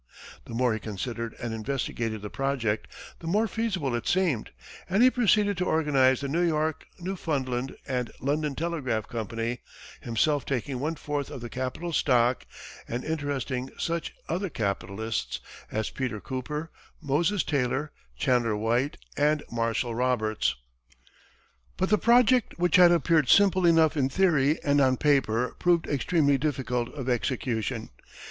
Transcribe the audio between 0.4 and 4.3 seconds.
The more he considered and investigated the project, the more feasible it